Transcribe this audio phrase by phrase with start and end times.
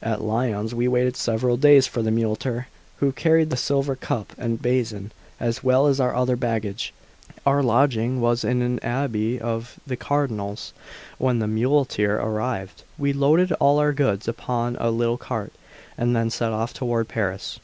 [0.00, 4.62] At Lyons we waited several days for the muleteer, who carried the silver cup and
[4.62, 6.94] basin, as well as our other baggage;
[7.44, 10.72] our lodging was in an abbey of the Cardinal's.
[11.18, 15.52] When the muleteer arrived, we loaded all our goods upon a little cart,
[15.98, 17.58] and then set off toward Paris.